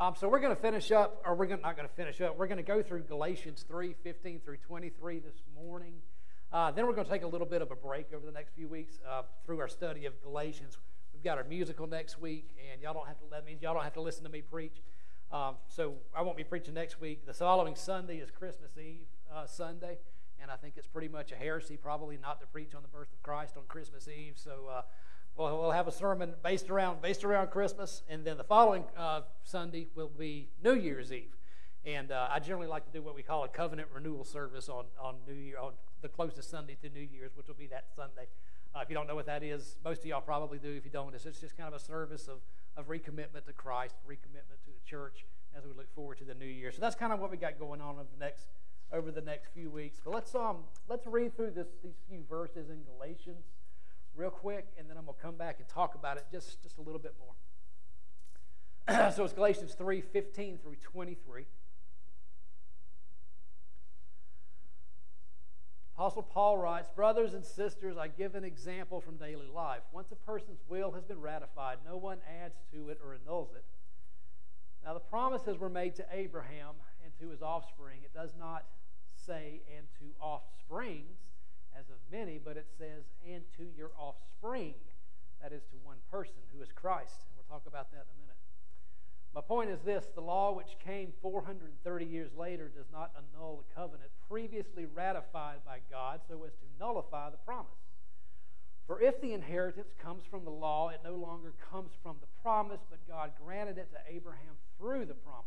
[0.00, 2.38] Um, so we're going to finish up, or we're gonna, not going to finish up.
[2.38, 5.92] We're going to go through Galatians 3 15 through 23 this morning.
[6.50, 8.54] Uh, then we're going to take a little bit of a break over the next
[8.54, 10.78] few weeks uh, through our study of Galatians.
[11.12, 13.24] We've got our musical next week, and y'all don't have to.
[13.30, 14.80] That means y'all don't have to listen to me preach.
[15.30, 17.26] Um, so I won't be preaching next week.
[17.26, 19.98] The following Sunday is Christmas Eve uh, Sunday,
[20.40, 23.12] and I think it's pretty much a heresy probably not to preach on the birth
[23.12, 24.36] of Christ on Christmas Eve.
[24.36, 24.80] So uh,
[25.36, 29.22] we'll, we'll have a sermon based around based around Christmas, and then the following uh,
[29.42, 31.36] Sunday will be New Year's Eve.
[31.84, 34.84] And uh, I generally like to do what we call a covenant renewal service on
[35.00, 38.26] on New Year on the closest Sunday to New Year's, which will be that Sunday.
[38.74, 40.70] Uh, if you don't know what that is, most of y'all probably do.
[40.70, 42.38] If you don't, it's, just kind of a service of,
[42.76, 45.26] of recommitment to Christ, recommitment to the church
[45.56, 46.70] as we look forward to the new year.
[46.70, 48.46] So that's kind of what we got going on over the next
[48.92, 50.00] over the next few weeks.
[50.04, 53.44] But let's um let's read through this these few verses in Galatians
[54.14, 56.78] real quick, and then I'm going to come back and talk about it just, just
[56.78, 57.34] a little bit more.
[59.12, 61.46] so it's Galatians 3 15 through 23.
[65.94, 69.82] Apostle Paul writes, Brothers and sisters, I give an example from daily life.
[69.92, 73.64] Once a person's will has been ratified, no one adds to it or annuls it.
[74.82, 78.00] Now, the promises were made to Abraham and to his offspring.
[78.02, 78.64] It does not
[79.26, 81.18] say, and to offsprings,
[81.80, 84.74] as of many, but it says, and to your offspring.
[85.40, 87.24] That is to one person who is Christ.
[87.24, 88.36] And we'll talk about that in a minute.
[89.34, 93.74] My point is this the law, which came 430 years later, does not annul the
[93.74, 97.72] covenant previously ratified by God so as to nullify the promise.
[98.86, 102.80] For if the inheritance comes from the law, it no longer comes from the promise,
[102.90, 105.46] but God granted it to Abraham through the promise.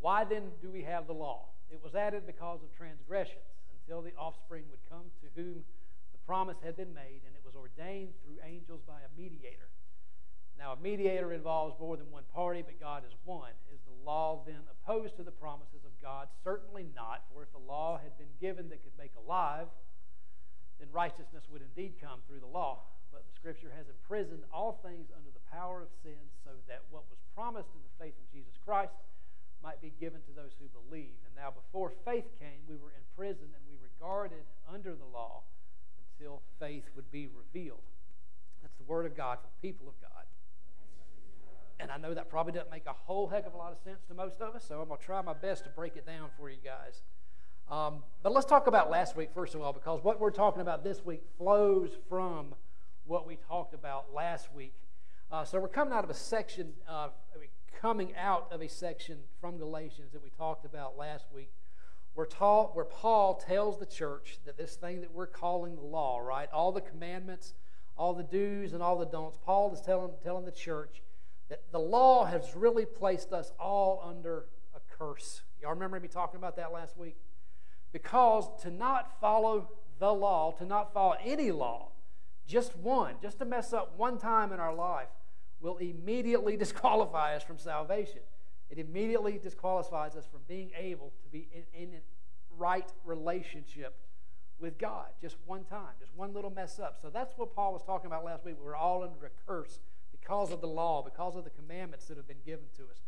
[0.00, 1.46] Why then do we have the law?
[1.70, 3.49] It was added because of transgressions
[3.90, 5.66] until the offspring would come to whom
[6.14, 9.66] the promise had been made, and it was ordained through angels by a mediator.
[10.54, 13.50] Now, a mediator involves more than one party, but God is one.
[13.74, 16.30] Is the law then opposed to the promises of God?
[16.46, 19.66] Certainly not, for if the law had been given that could make alive,
[20.78, 22.86] then righteousness would indeed come through the law.
[23.10, 27.10] But the Scripture has imprisoned all things under the power of sin, so that what
[27.10, 28.94] was promised in the faith of Jesus Christ
[29.62, 31.20] might be given to those who believe.
[31.28, 33.64] And now, before faith came, we were in prison and
[34.00, 35.42] regarded under the law
[36.18, 37.80] until faith would be revealed.
[38.62, 40.24] That's the word of God for the people of God.
[41.78, 44.02] And I know that probably doesn't make a whole heck of a lot of sense
[44.08, 46.28] to most of us, so I'm going to try my best to break it down
[46.38, 47.02] for you guys.
[47.70, 50.84] Um, but let's talk about last week, first of all, because what we're talking about
[50.84, 52.54] this week flows from
[53.06, 54.74] what we talked about last week.
[55.30, 57.08] Uh, so we're coming out of a section, uh,
[57.80, 61.50] coming out of a section from Galatians that we talked about last week
[62.14, 66.18] where, taught, where Paul tells the church that this thing that we're calling the law,
[66.18, 66.48] right?
[66.52, 67.54] All the commandments,
[67.96, 69.38] all the do's and all the don'ts.
[69.44, 71.02] Paul is telling, telling the church
[71.48, 75.42] that the law has really placed us all under a curse.
[75.60, 77.16] Y'all remember me talking about that last week?
[77.92, 79.68] Because to not follow
[79.98, 81.88] the law, to not follow any law,
[82.46, 85.08] just one, just to mess up one time in our life,
[85.60, 88.20] will immediately disqualify us from salvation.
[88.70, 92.00] It immediately disqualifies us from being able to be in, in a
[92.56, 93.96] right relationship
[94.60, 95.06] with God.
[95.20, 96.98] Just one time, just one little mess up.
[97.02, 98.56] So that's what Paul was talking about last week.
[98.62, 99.80] We're all under a curse
[100.12, 103.02] because of the law, because of the commandments that have been given to us.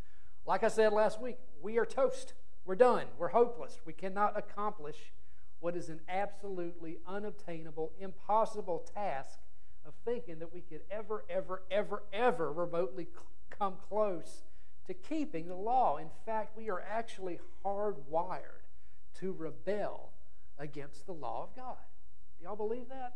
[0.45, 2.33] Like I said last week, we are toast.
[2.65, 3.05] We're done.
[3.17, 3.79] We're hopeless.
[3.85, 4.97] We cannot accomplish
[5.61, 9.39] what is an absolutely unobtainable, impossible task
[9.85, 13.07] of thinking that we could ever, ever, ever, ever remotely
[13.49, 14.43] come close
[14.87, 15.97] to keeping the law.
[15.97, 18.63] In fact, we are actually hardwired
[19.19, 20.11] to rebel
[20.59, 21.77] against the law of God.
[22.37, 23.13] Do y'all believe that?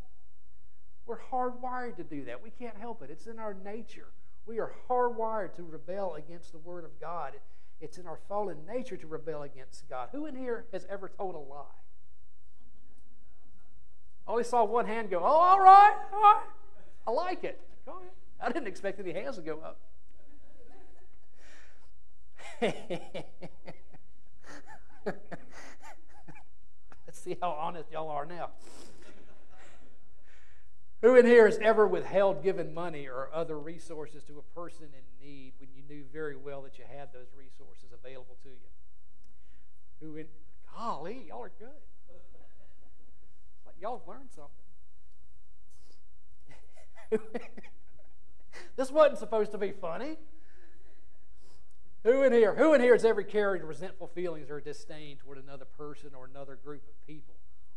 [1.06, 2.44] We're hardwired to do that.
[2.44, 3.10] We can't help it.
[3.10, 4.08] It's in our nature.
[4.46, 7.34] We are hardwired to rebel against the Word of God.
[7.80, 10.10] It's in our fallen nature to rebel against God.
[10.12, 11.64] Who in here has ever told a lie?
[14.28, 16.44] I only saw one hand go, oh, all right, all right.
[17.06, 17.62] I like it.
[18.42, 19.80] I didn't expect any hands to go up.
[22.62, 22.74] Let's
[27.14, 28.50] see how honest y'all are now.
[31.02, 35.26] Who in here has ever withheld given money or other resources to a person in
[35.26, 38.56] need when you knew very well that you had those resources available to you?
[40.02, 40.26] Who in
[40.76, 41.70] golly, y'all are good.
[43.80, 44.50] Y'all learned something.
[48.76, 50.18] this wasn't supposed to be funny.
[52.08, 52.56] Who in here?
[52.56, 56.56] Who in here has ever carried resentful feelings or disdain toward another person or another
[56.56, 57.36] group of people?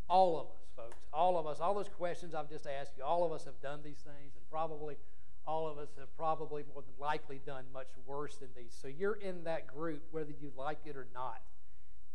[0.09, 0.99] All of us, folks.
[1.13, 1.59] All of us.
[1.59, 3.03] All those questions I've just asked you.
[3.03, 4.99] All of us have done these things, and probably
[5.49, 8.73] all of us have probably more than likely done much worse than these.
[8.81, 11.43] So you're in that group, whether you like it or not.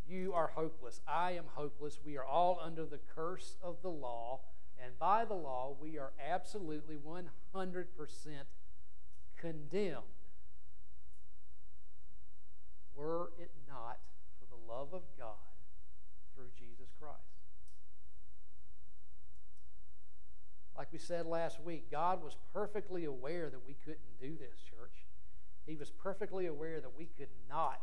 [0.07, 1.01] You are hopeless.
[1.05, 1.99] I am hopeless.
[2.05, 4.39] We are all under the curse of the law.
[4.81, 7.25] And by the law, we are absolutely 100%
[9.35, 10.14] condemned.
[12.95, 13.99] Were it not
[14.39, 15.35] for the love of God
[16.35, 17.19] through Jesus Christ.
[20.77, 25.05] Like we said last week, God was perfectly aware that we couldn't do this, church.
[25.65, 27.81] He was perfectly aware that we could not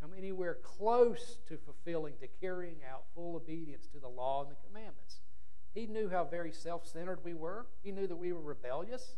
[0.00, 4.68] come anywhere close to fulfilling, to carrying out full obedience to the law and the
[4.68, 5.20] commandments.
[5.74, 9.16] He knew how very self centered we were, He knew that we were rebellious.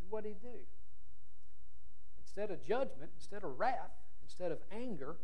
[0.00, 0.58] And what did He do?
[2.36, 5.16] Instead of judgment, instead of wrath, instead of anger,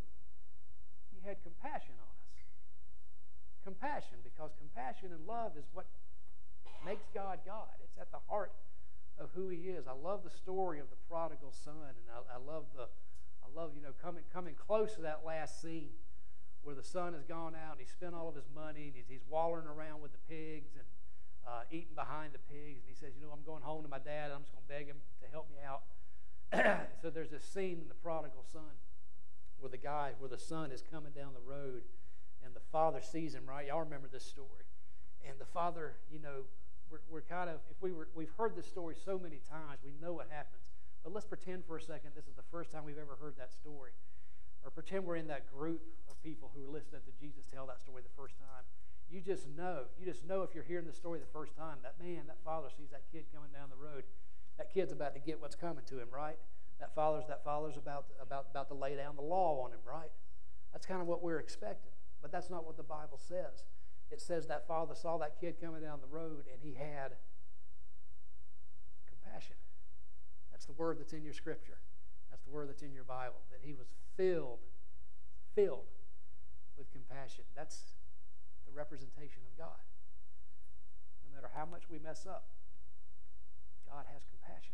[1.12, 2.32] He had compassion on us.
[3.64, 5.84] Compassion, because compassion and love is what
[6.86, 7.68] makes God God.
[7.84, 8.52] It's at the heart
[9.20, 9.84] of who He is.
[9.86, 12.88] I love the story of the prodigal son, and I, I love the
[13.44, 15.92] I love, you know, coming, coming close to that last scene
[16.62, 19.04] where the son has gone out and he spent all of his money and he's,
[19.08, 20.88] he's wallering around with the pigs and
[21.44, 22.80] uh, eating behind the pigs.
[22.80, 24.30] And he says, You know, I'm going home to my dad.
[24.30, 25.82] And I'm just going to beg him to help me out.
[27.02, 28.76] so there's this scene in The Prodigal Son
[29.58, 31.82] where the guy, where the son is coming down the road
[32.44, 33.68] and the father sees him, right?
[33.68, 34.66] Y'all remember this story.
[35.22, 36.50] And the father, you know,
[36.90, 39.94] we're, we're kind of, if we were, we've heard this story so many times, we
[40.02, 40.74] know what happens.
[41.04, 43.52] But let's pretend for a second this is the first time we've ever heard that
[43.54, 43.92] story.
[44.64, 47.80] Or pretend we're in that group of people who are listening to Jesus tell that
[47.80, 48.66] story the first time.
[49.10, 52.02] You just know, you just know if you're hearing the story the first time, that
[52.02, 54.02] man, that father sees that kid coming down the road.
[54.58, 56.36] That kid's about to get what's coming to him, right?
[56.80, 60.10] That father's that father's about about about to lay down the law on him, right?
[60.72, 61.92] That's kind of what we're expecting.
[62.20, 63.64] But that's not what the Bible says.
[64.10, 67.12] It says that father saw that kid coming down the road and he had
[69.08, 69.56] compassion.
[70.50, 71.78] That's the word that's in your scripture.
[72.30, 73.40] That's the word that's in your Bible.
[73.50, 74.60] That he was filled,
[75.54, 75.88] filled
[76.76, 77.44] with compassion.
[77.56, 77.94] That's
[78.66, 79.80] the representation of God.
[81.24, 82.44] No matter how much we mess up,
[83.92, 84.72] God has compassion.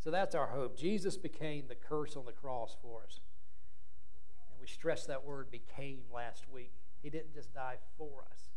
[0.00, 0.76] So that's our hope.
[0.76, 3.20] Jesus became the curse on the cross for us.
[4.50, 6.72] And we stressed that word became last week.
[7.02, 8.48] He didn't just die for us,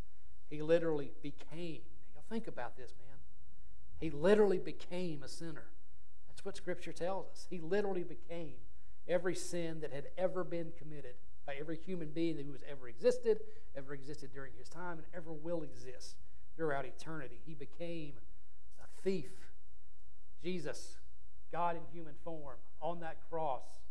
[0.49, 1.81] He literally became.
[2.15, 3.17] Now, think about this, man.
[3.99, 5.67] He literally became a sinner.
[6.27, 7.47] That's what Scripture tells us.
[7.49, 8.55] He literally became
[9.07, 13.41] every sin that had ever been committed by every human being who has ever existed,
[13.75, 16.15] ever existed during his time, and ever will exist
[16.55, 17.39] throughout eternity.
[17.45, 18.13] He became
[18.79, 19.31] a thief.
[20.43, 20.97] Jesus,
[21.51, 23.81] God in human form, on that cross,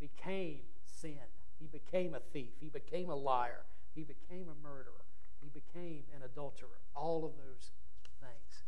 [0.00, 1.18] became sin.
[1.58, 2.52] He became a thief.
[2.60, 3.64] He became a liar.
[3.94, 5.04] He became a murderer.
[5.40, 6.80] He became an adulterer.
[6.94, 7.72] All of those
[8.20, 8.64] things.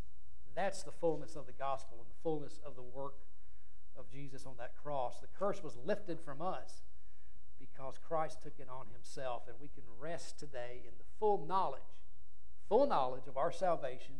[0.55, 3.15] that's the fullness of the gospel and the fullness of the work
[3.97, 5.21] of Jesus on that cross.
[5.21, 6.83] The curse was lifted from us
[7.59, 11.81] because Christ took it on himself, and we can rest today in the full knowledge,
[12.69, 14.15] full knowledge of our salvation,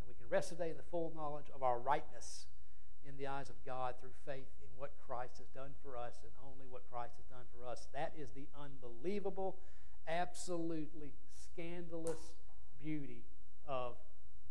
[0.00, 2.46] and we can rest today in the full knowledge of our rightness
[3.06, 6.32] in the eyes of God through faith in what Christ has done for us and
[6.44, 7.88] only what Christ has done for us.
[7.94, 9.56] That is the unbelievable,
[10.08, 12.34] absolutely scandalous
[12.82, 13.24] beauty
[13.66, 13.94] of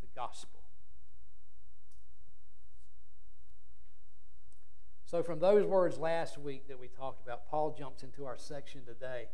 [0.02, 0.62] the gospel.
[5.06, 8.86] So, from those words last week that we talked about, Paul jumps into our section
[8.86, 9.26] today.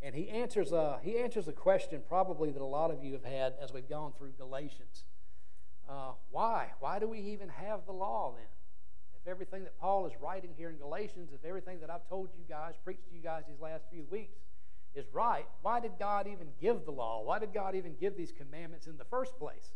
[0.00, 3.24] And he answers, a, he answers a question probably that a lot of you have
[3.24, 5.04] had as we've gone through Galatians.
[5.88, 6.68] Uh, why?
[6.80, 8.46] Why do we even have the law then?
[9.20, 12.44] If everything that Paul is writing here in Galatians, if everything that I've told you
[12.48, 14.38] guys, preached to you guys these last few weeks
[14.94, 17.22] is right, why did God even give the law?
[17.24, 19.70] Why did God even give these commandments in the first place?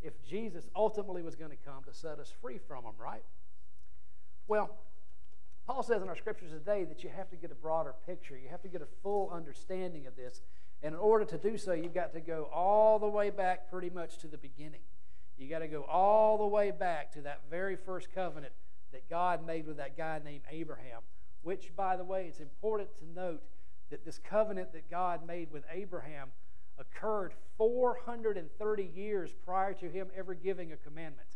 [0.00, 3.24] If Jesus ultimately was going to come to set us free from them, right?
[4.46, 4.70] Well,
[5.68, 8.38] Paul says in our scriptures today that you have to get a broader picture.
[8.38, 10.40] You have to get a full understanding of this.
[10.82, 13.90] And in order to do so, you've got to go all the way back pretty
[13.90, 14.80] much to the beginning.
[15.36, 18.54] You got to go all the way back to that very first covenant
[18.92, 21.02] that God made with that guy named Abraham.
[21.42, 23.42] Which, by the way, it's important to note
[23.90, 26.28] that this covenant that God made with Abraham
[26.78, 31.28] occurred 430 years prior to him ever giving a commandment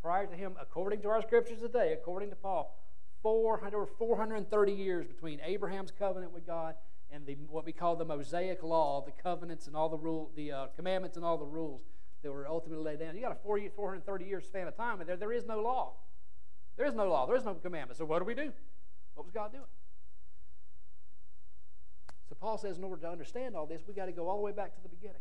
[0.00, 2.76] prior to him, according to our scriptures today, according to Paul,
[3.22, 6.74] 400 430 years between Abraham's covenant with God
[7.12, 10.52] and the, what we call the Mosaic Law, the covenants and all the rule, the
[10.52, 11.82] uh, commandments and all the rules
[12.22, 13.14] that were ultimately laid down.
[13.14, 15.94] You got a 430 year span of time, and there, there is no law.
[16.76, 17.26] There is no law.
[17.26, 17.98] There is no commandment.
[17.98, 18.52] So what do we do?
[19.14, 19.64] What was God doing?
[22.28, 24.42] So Paul says, in order to understand all this, we got to go all the
[24.42, 25.20] way back to the beginning.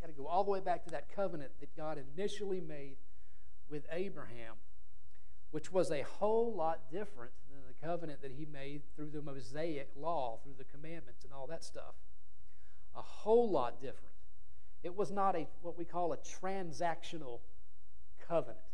[0.00, 2.96] got to go all the way back to that covenant that God initially made
[3.70, 4.54] with Abraham,
[5.54, 9.88] which was a whole lot different than the covenant that he made through the Mosaic
[9.94, 11.94] law, through the commandments and all that stuff.
[12.96, 14.16] A whole lot different.
[14.82, 17.38] It was not a what we call a transactional
[18.26, 18.64] covenant.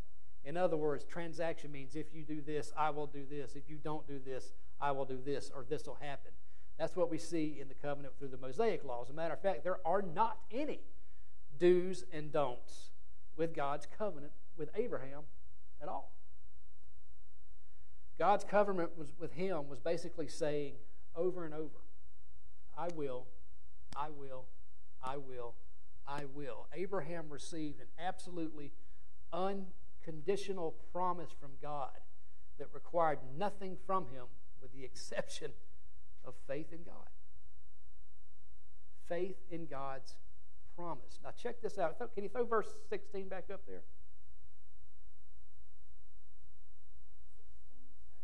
[0.42, 3.56] In other words, transaction means if you do this, I will do this.
[3.56, 6.30] If you don't do this, I will do this, or this will happen.
[6.78, 9.02] That's what we see in the covenant through the Mosaic law.
[9.02, 10.80] As a matter of fact, there are not any
[11.58, 12.88] do's and don'ts
[13.36, 15.24] with God's covenant with Abraham
[15.82, 16.14] at all.
[18.20, 20.74] God's covenant was, with him was basically saying
[21.16, 21.80] over and over,
[22.76, 23.26] I will,
[23.96, 24.44] I will,
[25.02, 25.54] I will,
[26.06, 26.66] I will.
[26.74, 28.72] Abraham received an absolutely
[29.32, 31.96] unconditional promise from God
[32.58, 34.26] that required nothing from him
[34.60, 35.52] with the exception
[36.22, 37.08] of faith in God.
[39.08, 40.16] Faith in God's
[40.76, 41.18] promise.
[41.24, 41.96] Now, check this out.
[42.14, 43.80] Can you throw verse 16 back up there?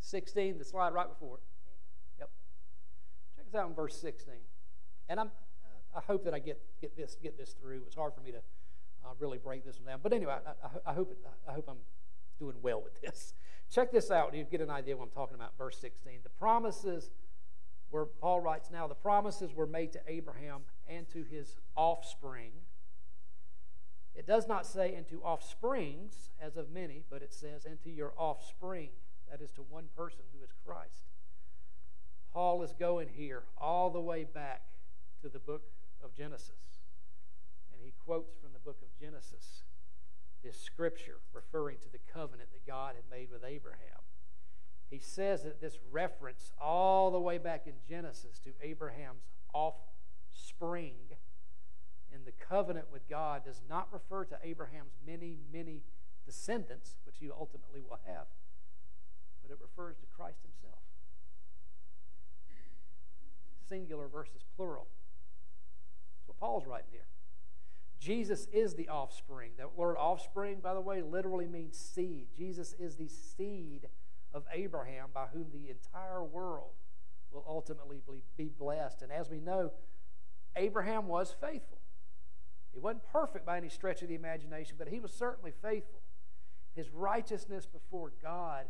[0.06, 1.42] 16, the slide right before it.
[2.20, 2.30] Yep.
[3.36, 4.34] Check this out in verse 16.
[5.08, 5.30] And I'm,
[5.94, 7.82] I hope that I get, get, this, get this through.
[7.86, 10.00] It's hard for me to uh, really break this one down.
[10.02, 11.82] But anyway, I, I, I hope, it, I hope I'm
[12.38, 13.34] doing well with this.
[13.72, 14.34] Check this out.
[14.34, 15.56] You get an idea what I'm talking about.
[15.58, 16.20] Verse 16.
[16.22, 17.10] The promises
[17.90, 22.52] where Paul writes now, the promises were made to Abraham and to his offspring.
[24.14, 28.90] It does not say into offsprings, as of many, but it says into your offspring.
[29.30, 31.04] That is to one person who is Christ.
[32.32, 34.62] Paul is going here all the way back
[35.22, 35.62] to the book
[36.04, 36.82] of Genesis.
[37.72, 39.62] And he quotes from the book of Genesis
[40.44, 44.00] this scripture referring to the covenant that God had made with Abraham.
[44.88, 50.94] He says that this reference all the way back in Genesis to Abraham's offspring
[52.14, 55.82] in the covenant with God does not refer to Abraham's many, many
[56.24, 58.26] descendants, which he ultimately will have,
[59.46, 60.80] but it refers to Christ himself.
[63.68, 64.86] Singular versus plural.
[66.18, 67.06] That's what Paul's writing here.
[67.98, 69.52] Jesus is the offspring.
[69.58, 72.28] That word offspring, by the way, literally means seed.
[72.36, 73.88] Jesus is the seed
[74.34, 76.74] of Abraham by whom the entire world
[77.32, 78.02] will ultimately
[78.36, 79.02] be blessed.
[79.02, 79.72] And as we know,
[80.54, 81.78] Abraham was faithful.
[82.72, 86.02] He wasn't perfect by any stretch of the imagination, but he was certainly faithful.
[86.74, 88.66] His righteousness before God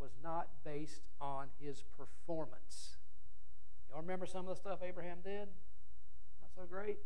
[0.00, 2.96] was not based on his performance.
[3.90, 5.48] Y'all remember some of the stuff Abraham did?
[6.40, 6.98] Not so great.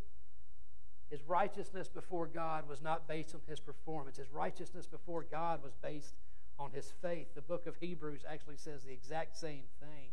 [1.10, 4.16] His righteousness before God was not based on his performance.
[4.16, 6.14] His righteousness before God was based
[6.58, 7.34] on his faith.
[7.34, 10.08] The book of Hebrews actually says the exact same thing.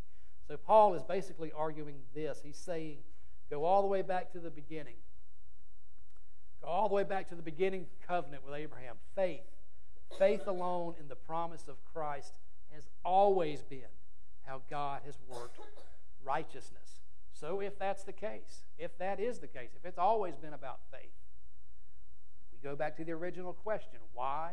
[0.48, 2.42] So Paul is basically arguing this.
[2.44, 2.98] He's saying,
[3.50, 4.96] go all the way back to the beginning.
[6.62, 8.96] Go all the way back to the beginning covenant with Abraham.
[9.16, 9.46] Faith.
[10.18, 12.34] Faith alone in the promise of Christ
[12.74, 13.92] has always been
[14.46, 15.60] how God has worked
[16.24, 17.02] righteousness.
[17.32, 20.80] So, if that's the case, if that is the case, if it's always been about
[20.92, 21.14] faith,
[22.52, 24.52] we go back to the original question why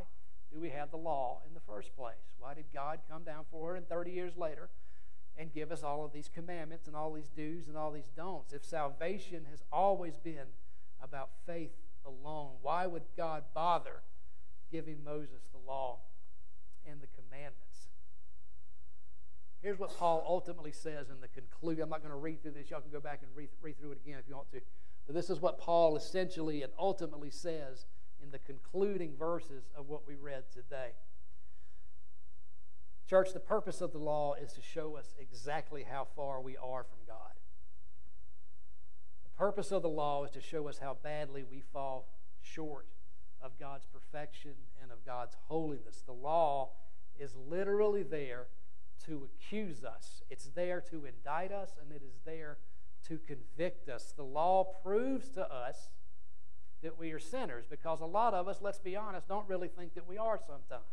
[0.52, 2.34] do we have the law in the first place?
[2.38, 4.68] Why did God come down 430 years later
[5.36, 8.52] and give us all of these commandments and all these do's and all these don'ts?
[8.52, 10.46] If salvation has always been
[11.02, 11.72] about faith
[12.06, 14.02] alone, why would God bother
[14.70, 15.98] giving Moses the law
[16.88, 17.88] and the commandments?
[19.66, 21.82] Here's what Paul ultimately says in the conclusion.
[21.82, 22.70] I'm not going to read through this.
[22.70, 24.60] Y'all can go back and read, read through it again if you want to.
[25.06, 27.84] But this is what Paul essentially and ultimately says
[28.22, 30.90] in the concluding verses of what we read today.
[33.10, 36.84] Church, the purpose of the law is to show us exactly how far we are
[36.84, 37.34] from God.
[39.24, 42.06] The purpose of the law is to show us how badly we fall
[42.40, 42.86] short
[43.42, 46.04] of God's perfection and of God's holiness.
[46.06, 46.70] The law
[47.18, 48.46] is literally there
[49.06, 52.58] to accuse us, it's there to indict us, and it is there
[53.08, 54.12] to convict us.
[54.16, 55.90] The law proves to us
[56.82, 59.94] that we are sinners because a lot of us, let's be honest, don't really think
[59.94, 60.84] that we are sometimes.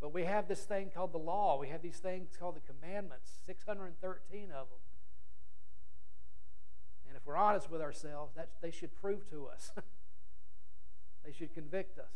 [0.00, 1.60] But we have this thing called the law.
[1.60, 4.78] We have these things called the commandments, 613 of them.
[7.06, 9.70] And if we're honest with ourselves, that, they should prove to us.
[11.24, 12.10] they should convict us.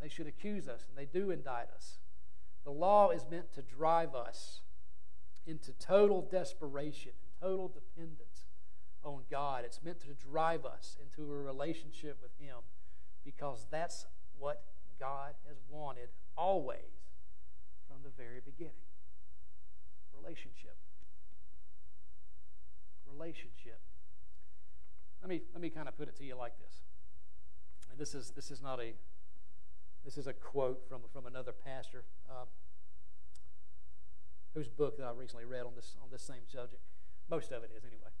[0.00, 1.98] They should accuse us, and they do indict us.
[2.64, 4.60] The law is meant to drive us
[5.46, 8.46] into total desperation and total dependence
[9.02, 9.64] on God.
[9.64, 12.58] It's meant to drive us into a relationship with Him
[13.24, 14.06] because that's
[14.38, 14.62] what
[15.00, 17.08] God has wanted always
[17.88, 18.74] from the very beginning
[20.20, 20.76] relationship.
[23.10, 23.80] relationship.
[25.22, 26.82] Let me, let me kind of put it to you like this.
[27.90, 28.92] And this is, this is not a,
[30.04, 32.44] this is a quote from, from another pastor uh,
[34.54, 36.82] whose book that I recently read on this, on this same subject.
[37.30, 38.12] Most of it is, anyway.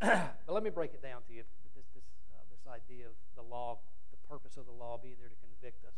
[0.46, 1.42] but let me break it down to you
[1.74, 3.78] this, this, uh, this idea of the law,
[4.10, 5.94] the purpose of the law being there to convict us.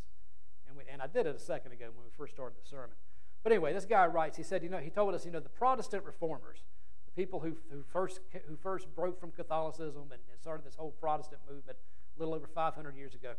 [0.69, 2.97] And, we, and I did it a second ago when we first started the sermon.
[3.43, 5.53] But anyway, this guy writes, he said, you know, he told us, you know, the
[5.53, 6.64] Protestant reformers,
[7.05, 11.41] the people who, who, first, who first broke from Catholicism and, started this whole Protestant
[11.49, 11.79] movement
[12.17, 13.33] a little over 500 years ago,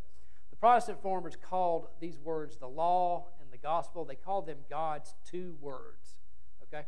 [0.56, 5.14] the Protestant reformers called these words the law and the gospel, they called them God's
[5.28, 6.16] two words.
[6.62, 6.86] Okay?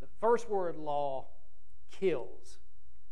[0.00, 1.26] The first word, law,
[1.90, 2.58] kills,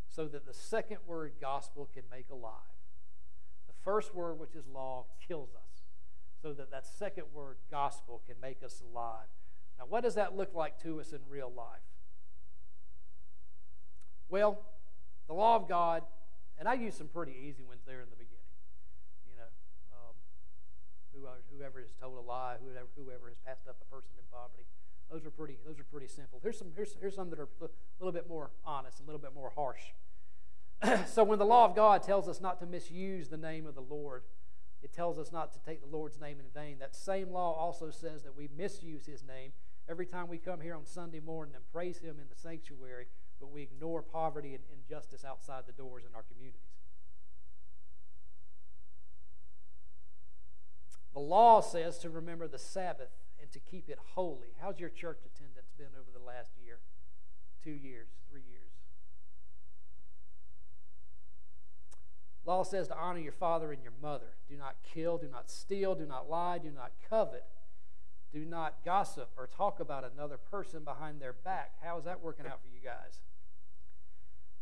[0.07, 2.51] so that the second word, gospel, can make alive.
[3.67, 5.65] The first word, which is law, kills us
[6.45, 9.25] so that that second word, gospel, can make us alive.
[9.79, 11.81] Now, what does that look like to us in real life?
[14.29, 14.61] Well,
[15.25, 16.03] the law of God,
[16.59, 18.45] and I used some pretty easy ones there in the beginning.
[19.27, 19.49] You know,
[19.97, 20.13] um,
[21.51, 24.65] whoever, has told a lie, whoever, whoever has passed up a person in poverty.
[25.11, 25.57] Those are pretty.
[25.65, 26.39] Those are pretty simple.
[26.41, 26.69] Here's some.
[26.75, 29.93] Here's, here's some that are a little bit more honest, a little bit more harsh.
[31.07, 33.81] so when the law of God tells us not to misuse the name of the
[33.81, 34.23] Lord,
[34.81, 36.77] it tells us not to take the Lord's name in vain.
[36.79, 39.51] That same law also says that we misuse his name
[39.89, 43.05] every time we come here on Sunday morning and praise him in the sanctuary,
[43.39, 46.61] but we ignore poverty and injustice outside the doors in our communities.
[51.15, 53.07] The law says to remember the Sabbath
[53.41, 54.49] and to keep it holy.
[54.61, 56.79] How's your church attendance been over the last year,
[57.63, 58.73] two years, three years?
[62.45, 64.35] Law says to honor your father and your mother.
[64.49, 67.45] Do not kill, do not steal, do not lie, do not covet.
[68.33, 71.75] Do not gossip or talk about another person behind their back.
[71.81, 73.21] How is that working out for you guys?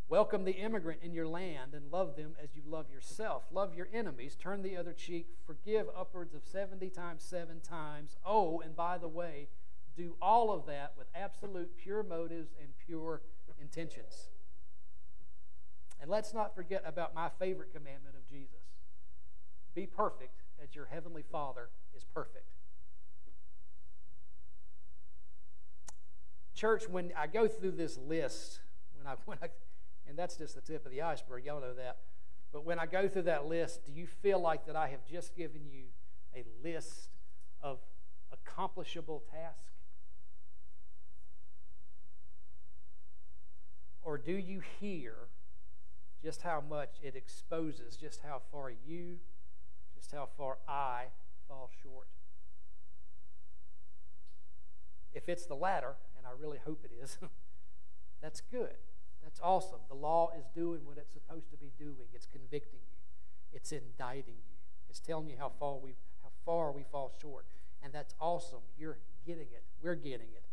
[0.09, 3.43] Welcome the immigrant in your land and love them as you love yourself.
[3.51, 8.17] Love your enemies, turn the other cheek, forgive upwards of 70 times, seven times.
[8.25, 9.47] Oh, and by the way,
[9.95, 13.21] do all of that with absolute pure motives and pure
[13.59, 14.29] intentions.
[16.01, 18.63] And let's not forget about my favorite commandment of Jesus
[19.73, 22.45] be perfect as your heavenly Father is perfect.
[26.55, 28.59] Church, when I go through this list,
[28.95, 29.47] when I, when I,
[30.07, 31.97] and that's just the tip of the iceberg, y'all know that.
[32.51, 35.35] But when I go through that list, do you feel like that I have just
[35.35, 35.85] given you
[36.35, 37.09] a list
[37.61, 37.79] of
[38.31, 39.71] accomplishable tasks?
[44.03, 45.15] Or do you hear
[46.23, 49.17] just how much it exposes just how far you,
[49.93, 51.07] just how far I
[51.47, 52.07] fall short.
[55.13, 57.17] If it's the latter, and I really hope it is,
[58.21, 58.77] that's good.
[59.23, 59.79] That's awesome.
[59.87, 62.07] The law is doing what it's supposed to be doing.
[62.13, 62.99] It's convicting you.
[63.53, 64.57] It's indicting you.
[64.89, 67.45] It's telling you how far we how far we fall short.
[67.81, 68.61] And that's awesome.
[68.77, 69.63] You're getting it.
[69.81, 70.43] We're getting it.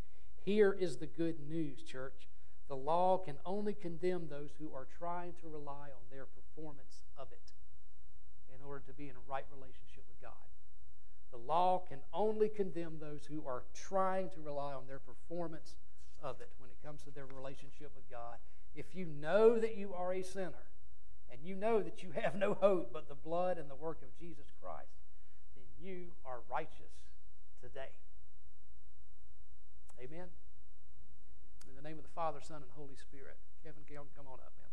[0.45, 2.29] Here is the good news, church.
[2.69, 7.29] The law can only condemn those who are trying to rely on their performance of
[7.33, 7.53] it
[8.55, 10.47] in order to be in a right relationship with God.
[11.31, 15.77] The law can only condemn those who are trying to rely on their performance
[16.23, 18.39] of it when it comes to their relationship with God.
[18.75, 20.67] If you know that you are a sinner
[21.31, 24.17] and you know that you have no hope but the blood and the work of
[24.19, 24.95] Jesus Christ,
[25.55, 26.95] then you are righteous
[27.61, 27.93] today.
[30.03, 30.29] Amen
[31.69, 33.37] In the name of the Father, Son, and Holy Spirit.
[33.63, 34.70] Kevin, come on up, man.